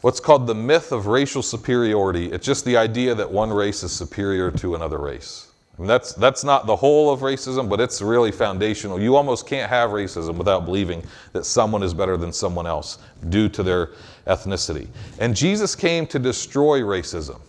[0.00, 2.30] what's called the myth of racial superiority.
[2.32, 5.48] It's just the idea that one race is superior to another race.
[5.76, 9.00] I mean, that's, that's not the whole of racism, but it's really foundational.
[9.00, 13.48] You almost can't have racism without believing that someone is better than someone else due
[13.50, 13.90] to their
[14.26, 14.88] ethnicity.
[15.20, 17.40] And Jesus came to destroy racism,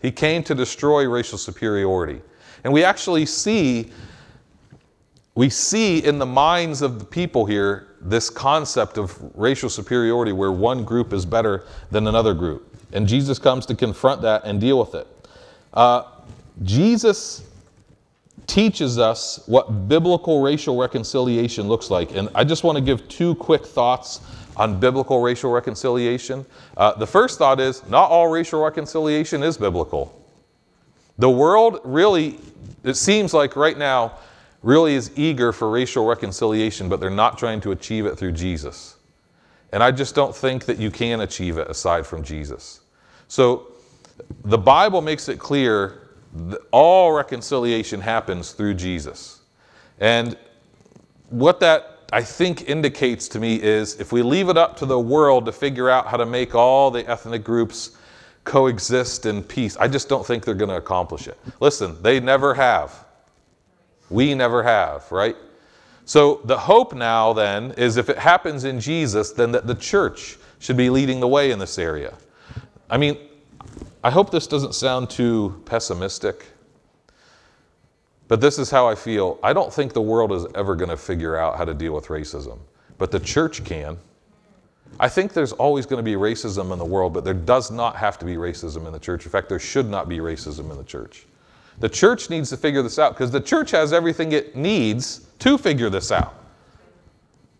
[0.00, 2.20] He came to destroy racial superiority.
[2.64, 3.90] And we actually see.
[5.34, 10.50] We see in the minds of the people here this concept of racial superiority where
[10.50, 12.76] one group is better than another group.
[12.92, 15.06] And Jesus comes to confront that and deal with it.
[15.72, 16.02] Uh,
[16.64, 17.44] Jesus
[18.48, 22.14] teaches us what biblical racial reconciliation looks like.
[22.16, 24.20] And I just want to give two quick thoughts
[24.58, 26.44] on biblical racial reconciliation.
[26.76, 30.14] Uh, the first thought is not all racial reconciliation is biblical.
[31.18, 32.38] The world really,
[32.84, 34.18] it seems like right now,
[34.62, 38.96] really is eager for racial reconciliation, but they're not trying to achieve it through Jesus.
[39.72, 42.80] And I just don't think that you can achieve it aside from Jesus.
[43.28, 43.68] So
[44.44, 49.40] the Bible makes it clear that all reconciliation happens through Jesus.
[50.00, 50.36] And
[51.30, 54.98] what that I think indicates to me is if we leave it up to the
[54.98, 57.90] world to figure out how to make all the ethnic groups
[58.44, 61.38] coexist in peace, I just don't think they're going to accomplish it.
[61.60, 63.04] Listen, they never have.
[64.08, 65.36] We never have, right?
[66.06, 70.38] So the hope now then is if it happens in Jesus, then that the church
[70.60, 72.14] should be leading the way in this area.
[72.88, 73.18] I mean,
[74.02, 76.46] I hope this doesn't sound too pessimistic,
[78.28, 79.38] but this is how I feel.
[79.42, 82.06] I don't think the world is ever going to figure out how to deal with
[82.06, 82.58] racism,
[82.98, 83.96] but the church can.
[85.00, 87.96] I think there's always going to be racism in the world, but there does not
[87.96, 89.24] have to be racism in the church.
[89.24, 91.26] In fact, there should not be racism in the church.
[91.80, 95.56] The church needs to figure this out because the church has everything it needs to
[95.56, 96.34] figure this out.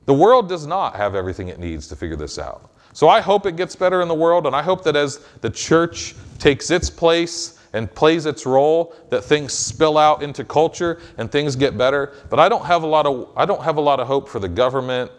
[0.06, 2.70] The world does not have everything it needs to figure this out.
[2.94, 5.50] So I hope it gets better in the world, and I hope that as the
[5.50, 11.30] church takes its place and plays its role, that things spill out into culture and
[11.30, 12.12] things get better.
[12.30, 14.38] But I don't have a lot of I don't have a lot of hope for
[14.38, 15.10] the government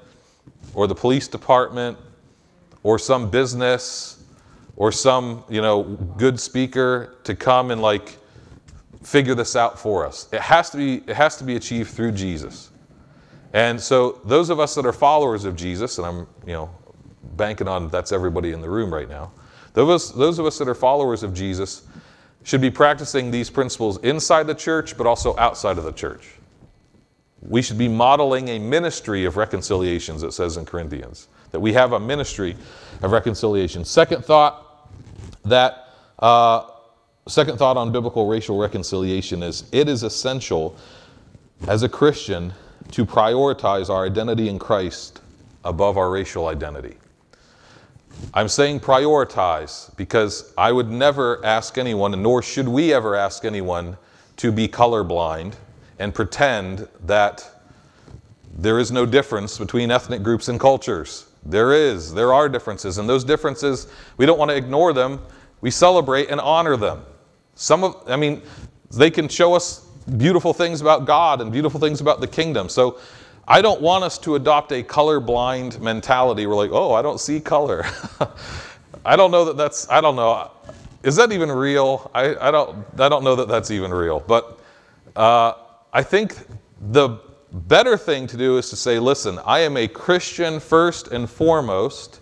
[0.74, 1.98] or the police department
[2.84, 4.24] or some business
[4.76, 8.18] or some, you know, good speaker to come and like
[9.04, 10.28] figure this out for us.
[10.32, 12.72] It has to be it has to be achieved through Jesus.
[13.54, 16.70] And so those of us that are followers of Jesus, and I'm, you know,
[17.36, 19.32] banking on that's everybody in the room right now.
[19.74, 21.84] Those, those of us that are followers of Jesus
[22.44, 26.30] should be practicing these principles inside the church, but also outside of the church.
[27.42, 31.94] We should be modeling a ministry of reconciliations, it says in Corinthians, that we have
[31.94, 32.56] a ministry
[33.02, 33.86] of reconciliation.
[33.86, 34.90] Second thought
[35.46, 36.68] that uh,
[37.28, 40.76] second thought on biblical racial reconciliation is it is essential
[41.68, 42.54] as a Christian
[42.92, 45.22] to prioritize our identity in Christ
[45.64, 46.98] above our racial identity.
[48.34, 53.46] I'm saying prioritize because I would never ask anyone, and nor should we ever ask
[53.46, 53.98] anyone,
[54.38, 55.56] to be colorblind
[56.00, 57.50] and pretend that
[58.58, 61.28] there is no difference between ethnic groups and cultures.
[61.46, 65.20] There is, there are differences, and those differences, we don't want to ignore them.
[65.62, 67.04] We celebrate and honor them.
[67.56, 68.42] Some of, I mean,
[68.92, 69.86] they can show us
[70.18, 72.70] beautiful things about God and beautiful things about the kingdom.
[72.70, 73.00] So
[73.50, 76.46] I don't want us to adopt a colorblind mentality.
[76.46, 77.84] We're like, oh, I don't see color.
[79.06, 80.52] I don't know that that's, I don't know.
[81.02, 82.12] Is that even real?
[82.14, 84.20] I, I, don't, I don't know that that's even real.
[84.20, 84.60] But
[85.16, 85.54] uh,
[85.92, 86.36] I think
[86.92, 87.18] the
[87.52, 92.22] better thing to do is to say, listen, I am a Christian first and foremost.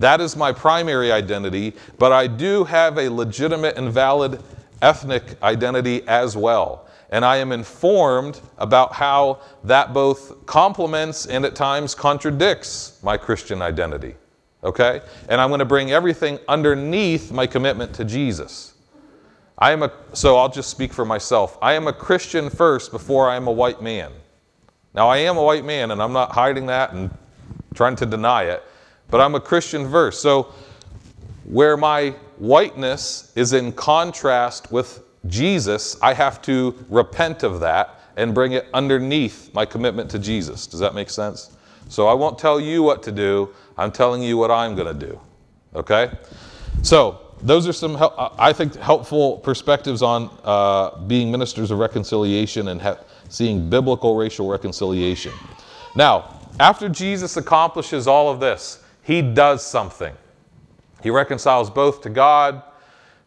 [0.00, 4.42] That is my primary identity, but I do have a legitimate and valid
[4.82, 11.56] ethnic identity as well and I am informed about how that both complements and at
[11.56, 14.14] times contradicts my Christian identity.
[14.62, 15.00] Okay?
[15.28, 18.74] And I'm going to bring everything underneath my commitment to Jesus.
[19.58, 21.58] I am a so I'll just speak for myself.
[21.60, 24.12] I am a Christian first before I am a white man.
[24.94, 27.10] Now I am a white man and I'm not hiding that and
[27.74, 28.62] trying to deny it,
[29.10, 30.22] but I'm a Christian first.
[30.22, 30.52] So
[31.44, 38.34] where my whiteness is in contrast with Jesus, I have to repent of that and
[38.34, 40.66] bring it underneath my commitment to Jesus.
[40.66, 41.56] Does that make sense?
[41.88, 45.06] So I won't tell you what to do, I'm telling you what I'm going to
[45.06, 45.20] do.
[45.74, 46.10] Okay?
[46.82, 47.96] So, those are some,
[48.38, 52.98] I think, helpful perspectives on uh, being ministers of reconciliation and
[53.30, 55.32] seeing biblical racial reconciliation.
[55.96, 60.14] Now, after Jesus accomplishes all of this, he does something.
[61.02, 62.62] He reconciles both to God,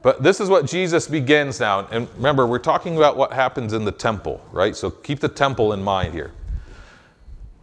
[0.03, 1.87] but this is what Jesus begins now.
[1.87, 4.75] And remember, we're talking about what happens in the temple, right?
[4.75, 6.31] So keep the temple in mind here.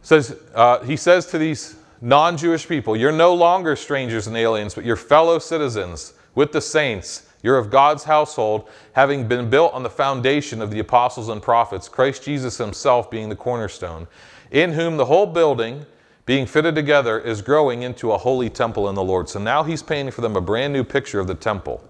[0.01, 4.75] Says, uh, he says to these non Jewish people, You're no longer strangers and aliens,
[4.75, 7.27] but you're fellow citizens with the saints.
[7.43, 11.89] You're of God's household, having been built on the foundation of the apostles and prophets,
[11.89, 14.07] Christ Jesus himself being the cornerstone,
[14.51, 15.85] in whom the whole building,
[16.25, 19.29] being fitted together, is growing into a holy temple in the Lord.
[19.29, 21.83] So now he's painting for them a brand new picture of the temple.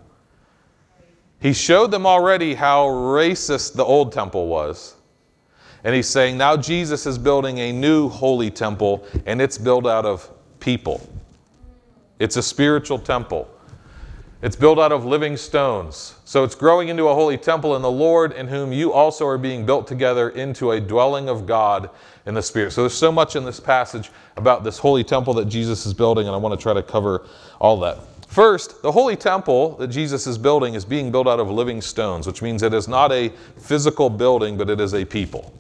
[1.41, 4.95] He showed them already how racist the old temple was.
[5.85, 10.05] And he's saying now Jesus is building a new holy temple, and it's built out
[10.05, 11.01] of people.
[12.19, 13.49] It's a spiritual temple.
[14.43, 16.17] It's built out of living stones.
[16.25, 19.39] So it's growing into a holy temple in the Lord, in whom you also are
[19.39, 21.91] being built together into a dwelling of God
[22.27, 22.73] in the Spirit.
[22.73, 26.27] So there's so much in this passage about this holy temple that Jesus is building,
[26.27, 27.27] and I want to try to cover
[27.59, 27.99] all that.
[28.31, 32.27] First, the holy temple that Jesus is building is being built out of living stones,
[32.27, 35.53] which means it is not a physical building, but it is a people.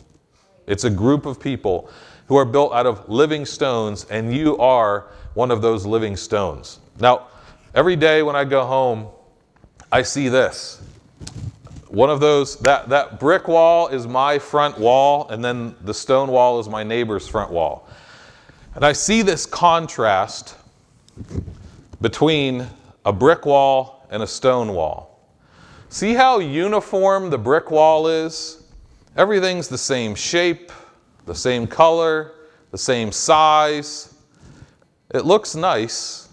[0.67, 1.91] It's a group of people
[2.29, 6.79] who are built out of living stones, and you are one of those living stones.
[7.01, 7.27] Now,
[7.73, 9.07] Every day when I go home,
[9.93, 10.83] I see this.
[11.87, 16.31] One of those, that, that brick wall is my front wall, and then the stone
[16.31, 17.89] wall is my neighbor's front wall.
[18.75, 20.57] And I see this contrast
[22.01, 22.67] between
[23.05, 25.29] a brick wall and a stone wall.
[25.89, 28.65] See how uniform the brick wall is?
[29.17, 30.73] Everything's the same shape,
[31.27, 32.33] the same color,
[32.71, 34.15] the same size.
[35.13, 36.31] It looks nice,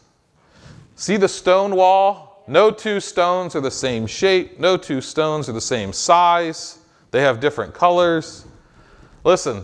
[1.00, 2.44] See the stone wall?
[2.48, 6.80] No two stones are the same shape, no two stones are the same size,
[7.12, 8.46] they have different colors.
[9.24, 9.64] Listen,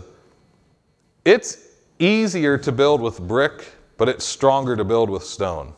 [1.24, 3.64] it's easier to build with brick,
[3.96, 5.72] but it's stronger to build with stone.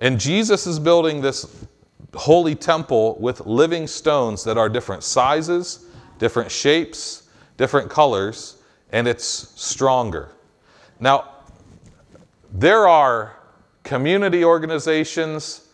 [0.00, 1.64] And Jesus is building this
[2.14, 5.86] holy temple with living stones that are different sizes,
[6.18, 8.56] different shapes, different colors,
[8.92, 9.24] and it's
[9.60, 10.30] stronger.
[10.98, 11.28] Now,
[12.52, 13.36] there are
[13.84, 15.68] community organizations,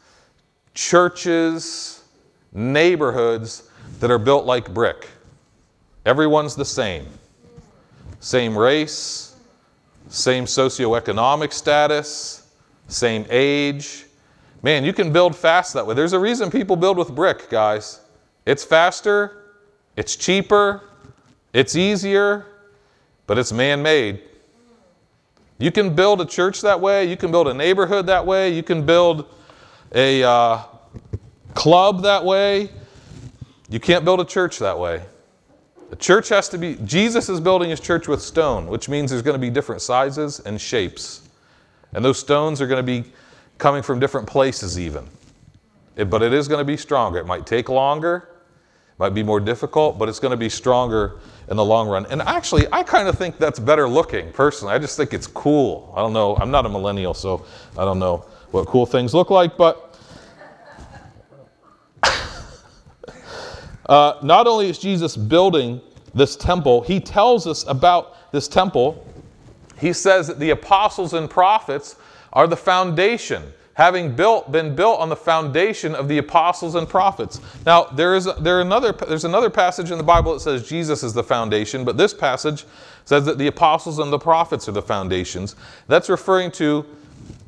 [0.74, 2.04] churches,
[2.52, 5.08] neighborhoods that are built like brick.
[6.04, 7.06] Everyone's the same.
[8.20, 9.36] Same race,
[10.08, 12.52] same socioeconomic status,
[12.88, 14.05] same age.
[14.66, 15.94] Man, you can build fast that way.
[15.94, 18.00] There's a reason people build with brick, guys.
[18.46, 19.44] It's faster,
[19.94, 20.82] it's cheaper,
[21.52, 22.46] it's easier,
[23.28, 24.22] but it's man made.
[25.60, 27.08] You can build a church that way.
[27.08, 28.52] You can build a neighborhood that way.
[28.52, 29.32] You can build
[29.94, 30.62] a uh,
[31.54, 32.70] club that way.
[33.70, 35.00] You can't build a church that way.
[35.90, 39.22] The church has to be, Jesus is building his church with stone, which means there's
[39.22, 41.28] going to be different sizes and shapes.
[41.92, 43.12] And those stones are going to be
[43.58, 45.06] coming from different places, even.
[45.96, 47.18] It, but it is going to be stronger.
[47.18, 48.28] It might take longer,
[48.98, 52.06] might be more difficult, but it's going to be stronger in the long run.
[52.06, 54.74] And actually, I kind of think that's better looking personally.
[54.74, 55.92] I just think it's cool.
[55.96, 56.36] I don't know.
[56.36, 57.44] I'm not a millennial, so
[57.78, 59.98] I don't know what cool things look like, but
[63.86, 65.80] uh, not only is Jesus building
[66.14, 69.06] this temple, he tells us about this temple.
[69.78, 71.96] He says that the apostles and prophets
[72.36, 77.40] are the foundation having built, been built on the foundation of the apostles and prophets.
[77.64, 81.12] Now, there is there another, there's another passage in the Bible that says Jesus is
[81.12, 82.64] the foundation, but this passage
[83.06, 85.56] says that the apostles and the prophets are the foundations.
[85.88, 86.86] That's referring to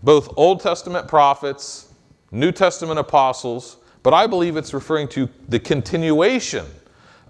[0.03, 1.93] both Old Testament prophets,
[2.31, 6.67] New Testament apostles, but I believe it's referring to the continuation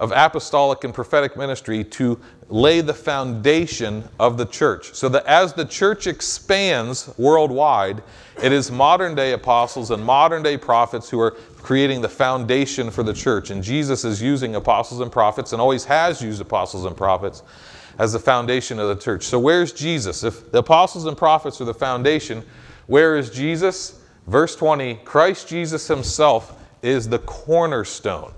[0.01, 4.95] of apostolic and prophetic ministry to lay the foundation of the church.
[4.95, 8.03] So that as the church expands worldwide,
[8.43, 13.03] it is modern day apostles and modern day prophets who are creating the foundation for
[13.03, 13.51] the church.
[13.51, 17.43] And Jesus is using apostles and prophets and always has used apostles and prophets
[17.99, 19.25] as the foundation of the church.
[19.25, 20.23] So where's Jesus?
[20.23, 22.45] If the apostles and prophets are the foundation,
[22.87, 24.01] where is Jesus?
[24.29, 28.33] Verse 20 Christ Jesus himself is the cornerstone.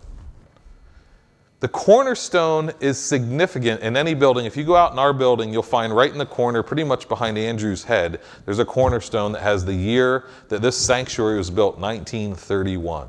[1.61, 4.47] The cornerstone is significant in any building.
[4.47, 7.07] If you go out in our building, you'll find right in the corner, pretty much
[7.07, 11.77] behind Andrew's head, there's a cornerstone that has the year that this sanctuary was built
[11.79, 13.09] 1931.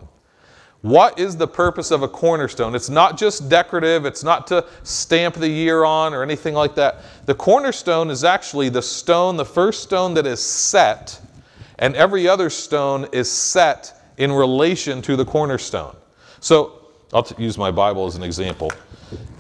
[0.82, 2.76] What is the purpose of a cornerstone?
[2.76, 7.04] It's not just decorative, it's not to stamp the year on or anything like that.
[7.28, 11.22] The cornerstone is actually the stone, the first stone that is set,
[11.80, 15.96] and every other stone is set in relation to the cornerstone.
[16.42, 16.81] So
[17.14, 18.72] I'll t- use my Bible as an example.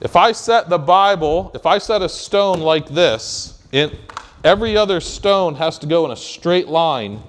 [0.01, 3.97] If I set the Bible, if I set a stone like this, in,
[4.43, 7.21] every other stone has to go in a straight line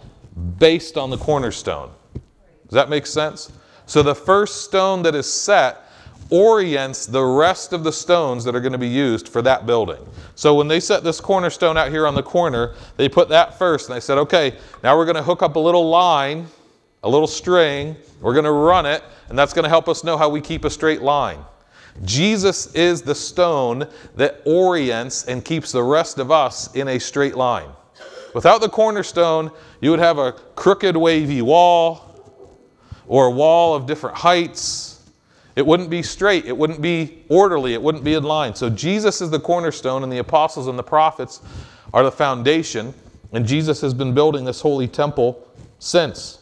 [0.59, 1.90] based on the cornerstone.
[2.14, 3.53] Does that make sense?
[3.86, 5.82] So the first stone that is set
[6.30, 9.99] orients the rest of the stones that are going to be used for that building.
[10.34, 13.88] So when they set this cornerstone out here on the corner, they put that first
[13.88, 16.47] and they said, okay, now we're going to hook up a little line,
[17.03, 20.17] a little string, we're going to run it, and that's going to help us know
[20.17, 21.39] how we keep a straight line.
[22.05, 23.87] Jesus is the stone
[24.17, 27.69] that orients and keeps the rest of us in a straight line.
[28.35, 29.51] Without the cornerstone,
[29.81, 32.09] you would have a crooked, wavy wall
[33.07, 35.03] or a wall of different heights.
[35.55, 38.55] It wouldn't be straight, it wouldn't be orderly, it wouldn't be in line.
[38.55, 41.43] So Jesus is the cornerstone, and the apostles and the prophets
[41.93, 42.95] are the foundation,
[43.33, 45.47] and Jesus has been building this holy temple
[45.79, 46.39] since.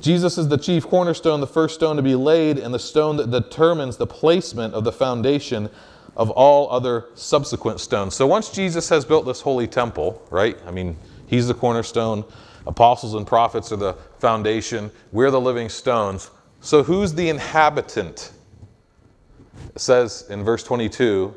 [0.00, 3.30] Jesus is the chief cornerstone, the first stone to be laid, and the stone that
[3.30, 5.68] determines the placement of the foundation
[6.16, 8.14] of all other subsequent stones.
[8.14, 10.56] So once Jesus has built this holy temple, right?
[10.66, 10.96] I mean,
[11.26, 12.24] he's the cornerstone,
[12.66, 16.30] apostles and prophets are the foundation, we're the living stones.
[16.60, 18.32] So who's the inhabitant?
[19.74, 21.34] It says in verse 22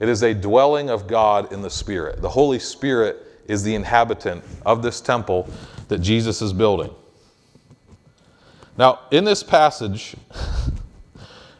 [0.00, 2.22] it is a dwelling of God in the Spirit.
[2.22, 3.16] The Holy Spirit
[3.48, 5.48] is the inhabitant of this temple
[5.88, 6.94] that Jesus is building.
[8.78, 10.14] Now, in this passage,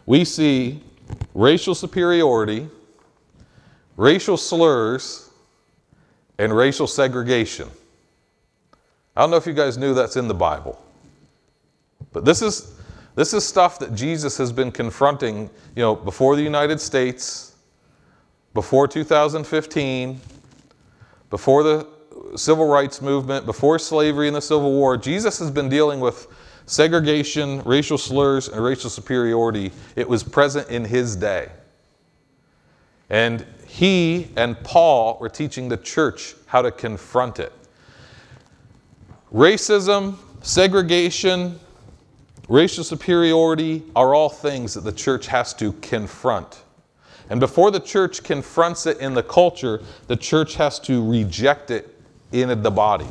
[0.07, 0.81] we see
[1.35, 2.69] racial superiority,
[3.97, 5.29] racial slurs,
[6.39, 7.69] and racial segregation.
[9.17, 10.81] I don't know if you guys knew that's in the Bible.
[12.13, 12.77] But this is,
[13.17, 17.57] this is stuff that Jesus has been confronting, you know, before the United States,
[18.55, 20.21] before 2015,
[21.31, 21.85] before the
[22.37, 24.97] civil rights movement, before slavery and the Civil War.
[24.97, 26.29] Jesus has been dealing with
[26.69, 31.49] segregation, racial slurs, and racial superiority, it was present in his day.
[33.11, 37.53] And he and Paul were teaching the church how to confront it.
[39.33, 41.59] Racism, segregation,
[42.49, 46.63] racial superiority are all things that the church has to confront.
[47.31, 51.95] And before the church confronts it in the culture, the church has to reject it
[52.33, 53.09] in the body.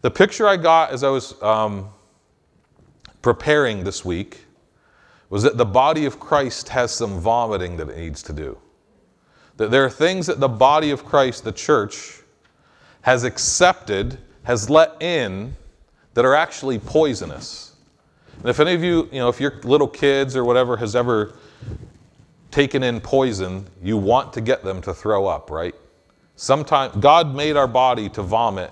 [0.00, 1.88] The picture I got as I was um,
[3.20, 4.44] preparing this week
[5.28, 8.56] was that the body of Christ has some vomiting that it needs to do.
[9.56, 12.20] That there are things that the body of Christ, the church,
[13.02, 15.56] has accepted, has let in,
[16.14, 17.74] that are actually poisonous.
[18.38, 21.34] And if any of you, you know, if your little kids or whatever has ever
[22.52, 25.74] taken in poison, you want to get them to throw up, right?
[26.36, 28.70] Sometimes God made our body to vomit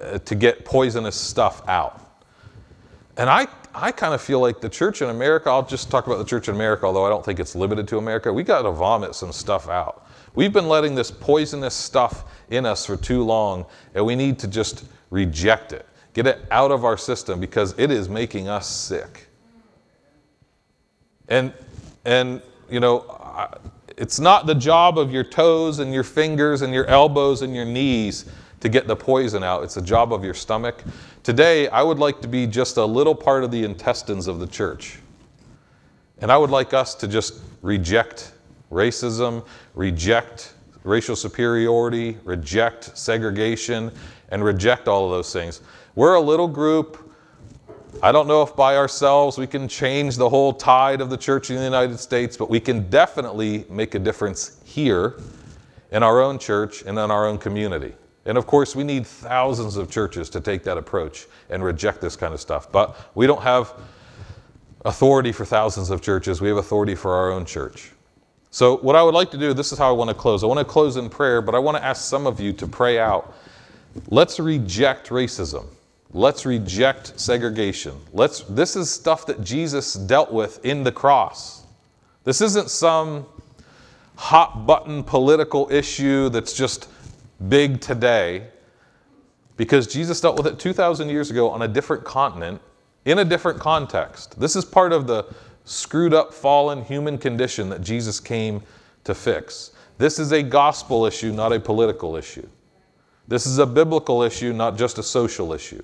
[0.00, 2.02] uh, to get poisonous stuff out.
[3.16, 6.18] And I, I kind of feel like the church in America, I'll just talk about
[6.18, 8.72] the church in America, although I don't think it's limited to America, we got to
[8.72, 10.06] vomit some stuff out.
[10.34, 14.48] We've been letting this poisonous stuff in us for too long, and we need to
[14.48, 19.28] just reject it, get it out of our system because it is making us sick.
[21.28, 21.52] And,
[22.04, 23.50] and you know,
[23.96, 27.64] it's not the job of your toes and your fingers and your elbows and your
[27.64, 28.26] knees
[28.66, 29.62] to get the poison out.
[29.62, 30.82] It's a job of your stomach.
[31.22, 34.46] Today, I would like to be just a little part of the intestines of the
[34.46, 34.98] church.
[36.18, 38.32] And I would like us to just reject
[38.72, 39.46] racism,
[39.76, 43.92] reject racial superiority, reject segregation,
[44.30, 45.60] and reject all of those things.
[45.94, 47.12] We're a little group.
[48.02, 51.50] I don't know if by ourselves we can change the whole tide of the church
[51.50, 55.20] in the United States, but we can definitely make a difference here
[55.92, 57.94] in our own church and in our own community.
[58.26, 62.16] And of course, we need thousands of churches to take that approach and reject this
[62.16, 62.70] kind of stuff.
[62.70, 63.72] But we don't have
[64.84, 67.92] authority for thousands of churches, we have authority for our own church.
[68.50, 70.42] So, what I would like to do, this is how I want to close.
[70.42, 72.66] I want to close in prayer, but I want to ask some of you to
[72.66, 73.34] pray out.
[74.08, 75.66] Let's reject racism.
[76.12, 77.94] Let's reject segregation.
[78.12, 81.64] Let's, this is stuff that Jesus dealt with in the cross.
[82.24, 83.26] This isn't some
[84.16, 86.88] hot button political issue that's just
[87.48, 88.48] big today
[89.56, 92.60] because Jesus dealt with it 2,000 years ago on a different continent
[93.04, 94.38] in a different context.
[94.38, 95.24] This is part of the
[95.64, 98.62] screwed up, fallen human condition that Jesus came
[99.04, 99.72] to fix.
[99.98, 102.46] This is a gospel issue, not a political issue.
[103.28, 105.82] This is a biblical issue, not just a social issue.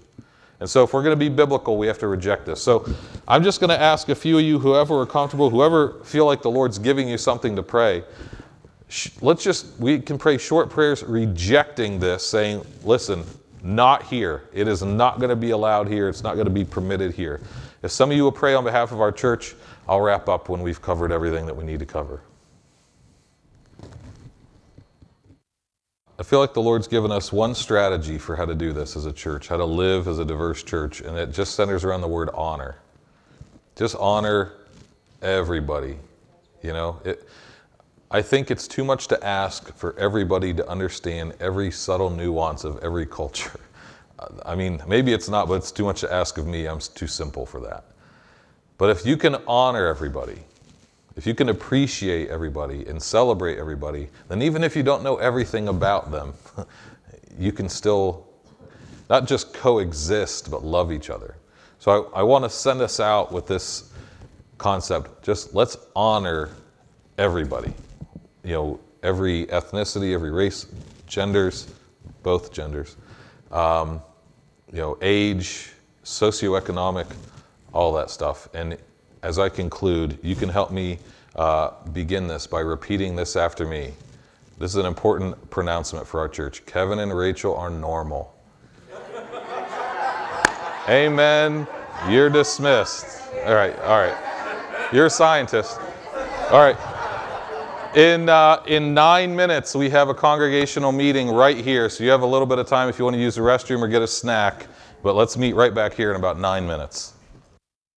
[0.60, 2.62] And so, if we're going to be biblical, we have to reject this.
[2.62, 2.88] So,
[3.26, 6.40] I'm just going to ask a few of you, whoever are comfortable, whoever feel like
[6.40, 8.04] the Lord's giving you something to pray,
[9.20, 13.24] let's just, we can pray short prayers rejecting this, saying, listen,
[13.62, 14.44] not here.
[14.52, 16.08] It is not going to be allowed here.
[16.08, 17.40] It's not going to be permitted here.
[17.82, 19.54] If some of you will pray on behalf of our church,
[19.88, 22.20] I'll wrap up when we've covered everything that we need to cover.
[26.18, 29.06] I feel like the Lord's given us one strategy for how to do this as
[29.06, 32.08] a church, how to live as a diverse church, and it just centers around the
[32.08, 32.76] word honor.
[33.74, 34.52] Just honor
[35.20, 35.96] everybody.
[36.62, 37.26] You know, it,
[38.14, 42.78] I think it's too much to ask for everybody to understand every subtle nuance of
[42.84, 43.58] every culture.
[44.44, 46.66] I mean, maybe it's not, but it's too much to ask of me.
[46.66, 47.84] I'm too simple for that.
[48.76, 50.38] But if you can honor everybody,
[51.16, 55.68] if you can appreciate everybody and celebrate everybody, then even if you don't know everything
[55.68, 56.34] about them,
[57.38, 58.26] you can still
[59.08, 61.36] not just coexist, but love each other.
[61.78, 63.90] So I, I want to send us out with this
[64.58, 66.50] concept just let's honor
[67.16, 67.72] everybody.
[68.44, 70.66] You know, every ethnicity, every race,
[71.06, 71.72] genders,
[72.22, 72.96] both genders,
[73.50, 74.00] um,
[74.72, 75.72] you know, age,
[76.04, 77.06] socioeconomic,
[77.72, 78.48] all that stuff.
[78.54, 78.76] And
[79.22, 80.98] as I conclude, you can help me
[81.36, 83.92] uh, begin this by repeating this after me.
[84.58, 86.64] This is an important pronouncement for our church.
[86.66, 88.34] Kevin and Rachel are normal.
[90.88, 91.66] Amen.
[92.08, 93.22] You're dismissed.
[93.44, 94.88] All right, all right.
[94.92, 95.80] You're a scientist.
[96.50, 96.76] All right.
[97.94, 101.90] In, uh, in nine minutes, we have a congregational meeting right here.
[101.90, 103.82] So you have a little bit of time if you want to use the restroom
[103.82, 104.66] or get a snack.
[105.02, 107.12] But let's meet right back here in about nine minutes.